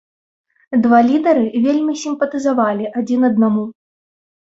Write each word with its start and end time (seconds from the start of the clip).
Два 0.85 1.01
лідары 1.09 1.45
вельмі 1.67 1.93
сімпатызавалі 2.07 2.91
адзін 2.99 3.21
аднаму. 3.33 3.71